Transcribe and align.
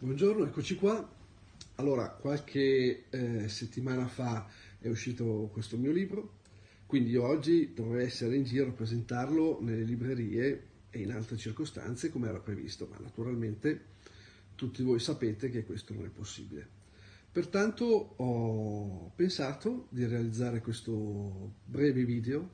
Buongiorno, 0.00 0.44
eccoci 0.46 0.76
qua. 0.76 1.12
Allora, 1.74 2.08
qualche 2.10 3.06
eh, 3.10 3.48
settimana 3.48 4.06
fa 4.06 4.46
è 4.78 4.86
uscito 4.86 5.50
questo 5.52 5.76
mio 5.76 5.90
libro, 5.90 6.36
quindi 6.86 7.16
oggi 7.16 7.72
dovrei 7.74 8.06
essere 8.06 8.36
in 8.36 8.44
giro 8.44 8.68
a 8.68 8.74
presentarlo 8.74 9.58
nelle 9.60 9.82
librerie 9.82 10.66
e 10.90 11.00
in 11.00 11.10
altre 11.10 11.36
circostanze 11.36 12.10
come 12.10 12.28
era 12.28 12.38
previsto, 12.38 12.86
ma 12.88 12.96
naturalmente 13.00 13.86
tutti 14.54 14.84
voi 14.84 15.00
sapete 15.00 15.50
che 15.50 15.64
questo 15.64 15.94
non 15.94 16.04
è 16.04 16.10
possibile. 16.10 16.64
Pertanto 17.32 17.84
ho 18.18 19.10
pensato 19.16 19.88
di 19.88 20.06
realizzare 20.06 20.60
questo 20.60 21.54
breve 21.64 22.04
video 22.04 22.48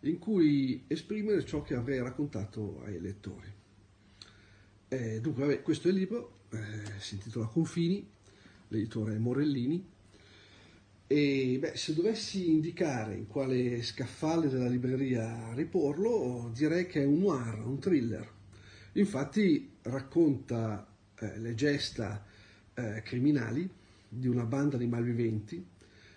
in 0.00 0.18
cui 0.18 0.82
esprimere 0.88 1.44
ciò 1.44 1.62
che 1.62 1.76
avrei 1.76 2.00
raccontato 2.00 2.82
ai 2.82 3.00
lettori. 3.00 3.62
Eh, 4.94 5.20
dunque, 5.20 5.42
vabbè, 5.42 5.62
questo 5.62 5.88
è 5.88 5.90
il 5.90 5.96
libro, 5.96 6.42
eh, 6.50 6.58
si 7.00 7.14
intitola 7.14 7.46
Confini, 7.46 8.08
l'editore 8.68 9.18
Morellini, 9.18 9.84
e 11.08 11.56
beh, 11.58 11.74
se 11.74 11.94
dovessi 11.94 12.48
indicare 12.48 13.16
in 13.16 13.26
quale 13.26 13.82
scaffale 13.82 14.48
della 14.48 14.68
libreria 14.68 15.52
riporlo, 15.52 16.48
direi 16.54 16.86
che 16.86 17.02
è 17.02 17.04
un 17.04 17.18
noir, 17.18 17.66
un 17.66 17.80
thriller. 17.80 18.30
Infatti 18.92 19.72
racconta 19.82 20.86
eh, 21.18 21.40
le 21.40 21.56
gesta 21.56 22.24
eh, 22.74 23.02
criminali 23.04 23.68
di 24.08 24.28
una 24.28 24.44
banda 24.44 24.76
di 24.76 24.86
malviventi 24.86 25.66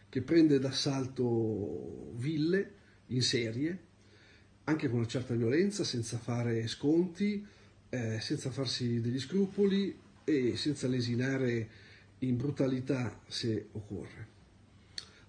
che 0.08 0.22
prende 0.22 0.60
d'assalto 0.60 2.12
ville 2.16 2.74
in 3.08 3.24
serie, 3.24 3.80
anche 4.66 4.88
con 4.88 5.00
una 5.00 5.08
certa 5.08 5.34
violenza, 5.34 5.84
senza 5.84 6.20
fare 6.20 6.68
sconti, 6.68 7.56
eh, 7.90 8.20
senza 8.20 8.50
farsi 8.52 9.02
degli 9.02 9.20
scrupoli 9.20 9.98
e 10.24 10.56
senza 10.56 10.88
lesinare 10.88 11.70
in 12.20 12.36
brutalità 12.36 13.20
se 13.28 13.68
occorre. 13.72 14.36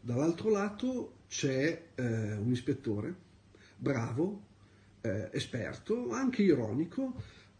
Dall'altro 0.00 0.50
lato 0.50 1.12
c'è 1.28 1.82
eh, 1.94 2.34
un 2.34 2.50
ispettore 2.50 3.14
bravo, 3.76 4.42
eh, 5.02 5.28
esperto, 5.32 6.10
anche 6.10 6.42
ironico, 6.42 7.14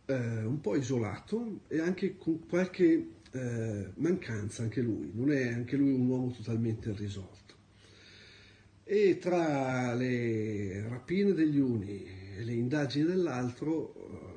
eh, 0.07 0.45
un 0.45 0.61
po' 0.61 0.75
isolato 0.75 1.61
e 1.69 1.81
anche 1.81 2.17
con 2.17 2.47
qualche 2.47 3.09
eh, 3.31 3.91
mancanza 3.95 4.63
anche 4.63 4.81
lui, 4.81 5.11
non 5.15 5.31
è 5.31 5.53
anche 5.53 5.77
lui 5.77 5.93
un 5.93 6.09
uomo 6.09 6.31
totalmente 6.33 6.91
irrisolto. 6.91 7.37
E 8.85 9.19
tra 9.19 9.93
le 9.95 10.89
rapine 10.89 11.35
degli 11.35 11.59
uni 11.59 12.05
e 12.37 12.43
le 12.43 12.53
indagini 12.55 13.05
dell'altro, 13.05 14.28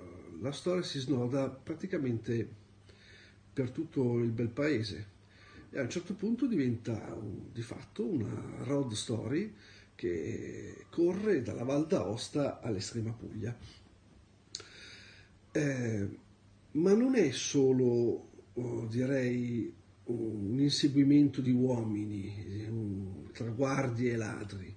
la 0.42 0.52
storia 0.52 0.84
si 0.84 1.00
snoda 1.00 1.50
praticamente 1.50 2.48
per 3.54 3.70
tutto 3.70 4.18
il 4.20 4.32
bel 4.32 4.50
paese 4.50 5.20
e 5.70 5.80
a 5.80 5.84
un 5.84 5.90
certo 5.90 6.14
punto 6.16 6.48
diventa 6.48 7.18
di 7.52 7.62
fatto 7.62 8.06
una 8.06 8.64
road 8.64 8.92
story 8.92 9.54
che 9.96 10.86
corre 10.90 11.42
dalla 11.42 11.64
Val 11.64 11.86
d'Aosta 11.86 12.60
all'estrema 12.60 13.12
Puglia. 13.12 13.56
Eh, 15.52 16.10
ma 16.72 16.94
non 16.94 17.16
è 17.16 17.32
solo, 17.32 18.30
oh, 18.54 18.86
direi, 18.88 19.74
un 20.06 20.60
inseguimento 20.60 21.40
di 21.40 21.52
uomini 21.52 22.66
un, 22.68 23.32
tra 23.32 23.50
guardie 23.50 24.14
e 24.14 24.16
ladri, 24.18 24.76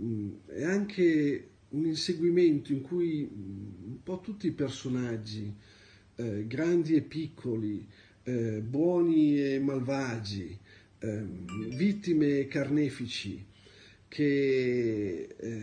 mm, 0.00 0.34
è 0.46 0.64
anche 0.64 1.48
un 1.74 1.86
inseguimento 1.86 2.72
in 2.72 2.80
cui 2.80 3.28
mm, 3.30 3.90
un 3.90 4.02
po' 4.02 4.20
tutti 4.20 4.46
i 4.46 4.52
personaggi 4.52 5.52
eh, 6.16 6.46
grandi 6.46 6.94
e 6.94 7.02
piccoli, 7.02 7.86
eh, 8.22 8.60
buoni 8.60 9.40
e 9.40 9.58
malvagi, 9.58 10.58
eh, 10.98 11.22
vittime 11.70 12.38
e 12.38 12.46
carnefici, 12.46 13.44
che 14.08 15.34
eh, 15.36 15.62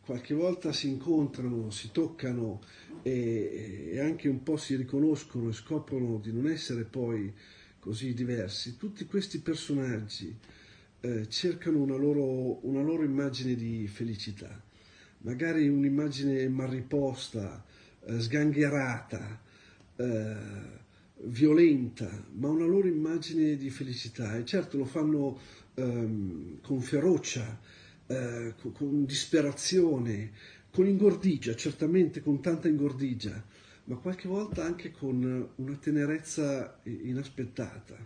qualche 0.00 0.34
volta 0.34 0.72
si 0.72 0.88
incontrano, 0.88 1.70
si 1.70 1.90
toccano 1.92 2.60
e, 3.02 3.90
e, 3.92 4.00
anche 4.00 4.28
un 4.28 4.42
po' 4.42 4.56
si 4.56 4.74
riconoscono 4.74 5.50
e 5.50 5.52
scoprono 5.52 6.18
di 6.18 6.32
non 6.32 6.48
essere 6.48 6.84
poi 6.84 7.32
così 7.78 8.14
diversi. 8.14 8.76
Tutti 8.76 9.04
questi 9.06 9.38
personaggi 9.40 10.34
eh, 11.00 11.28
cercano 11.28 11.80
una 11.80 11.96
loro, 11.96 12.66
una 12.66 12.82
loro 12.82 13.04
immagine 13.04 13.54
di 13.54 13.86
felicità, 13.86 14.60
magari 15.18 15.68
un'immagine 15.68 16.48
mal 16.48 16.68
riposta, 16.68 17.64
eh, 18.04 18.20
sgangherata, 18.20 19.40
eh, 19.96 20.36
violenta, 21.24 22.24
ma 22.34 22.48
una 22.48 22.64
loro 22.64 22.86
immagine 22.86 23.56
di 23.56 23.70
felicità. 23.70 24.36
E 24.36 24.44
certo 24.44 24.76
lo 24.76 24.84
fanno 24.84 25.38
ehm, 25.74 26.60
con 26.60 26.80
ferocia, 26.80 27.58
eh, 28.06 28.54
con 28.72 29.04
disperazione, 29.04 30.32
con 30.70 30.86
ingordigia, 30.86 31.54
certamente 31.54 32.20
con 32.20 32.40
tanta 32.40 32.68
ingordigia, 32.68 33.44
ma 33.84 33.96
qualche 33.96 34.28
volta 34.28 34.64
anche 34.64 34.90
con 34.90 35.48
una 35.56 35.76
tenerezza 35.76 36.78
inaspettata. 36.84 37.96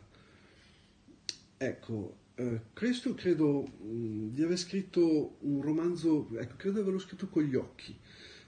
Ecco, 1.59 2.17
eh, 2.43 2.61
questo 2.75 3.15
credo 3.15 3.63
mh, 3.63 4.33
di 4.33 4.43
aver 4.43 4.59
scritto 4.59 5.37
un 5.41 5.63
romanzo, 5.63 6.29
ecco, 6.39 6.55
credo 6.57 6.77
di 6.77 6.81
averlo 6.81 6.99
scritto 6.99 7.29
con 7.29 7.43
gli 7.43 7.55
occhi. 7.55 7.97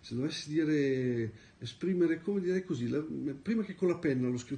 Se 0.00 0.14
dovessi 0.14 0.50
dire, 0.50 1.32
esprimere, 1.58 2.20
come 2.20 2.40
direi 2.40 2.64
così, 2.64 2.88
la, 2.88 3.02
prima 3.40 3.62
che 3.62 3.74
con 3.74 3.88
la 3.88 3.96
penna 3.96 4.28
l'ho 4.28 4.36
scritto 4.36 4.56